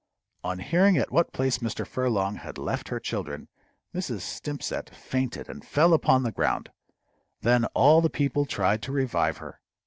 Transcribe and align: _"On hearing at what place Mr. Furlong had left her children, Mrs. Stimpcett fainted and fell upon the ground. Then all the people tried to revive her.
_"On 0.49 0.57
hearing 0.57 0.97
at 0.97 1.11
what 1.11 1.31
place 1.31 1.59
Mr. 1.59 1.85
Furlong 1.85 2.37
had 2.37 2.57
left 2.57 2.87
her 2.89 2.99
children, 2.99 3.47
Mrs. 3.93 4.21
Stimpcett 4.21 4.89
fainted 4.89 5.47
and 5.47 5.63
fell 5.63 5.93
upon 5.93 6.23
the 6.23 6.31
ground. 6.31 6.71
Then 7.41 7.65
all 7.75 8.01
the 8.01 8.09
people 8.09 8.47
tried 8.47 8.81
to 8.81 8.91
revive 8.91 9.37
her. 9.37 9.61